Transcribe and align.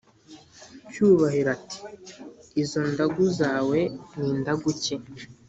cyubahiro 0.91 1.49
ati"izo 1.57 2.81
ndagu 2.93 3.23
zawe 3.39 3.79
nindagu 4.19 4.69
ki?" 4.83 4.95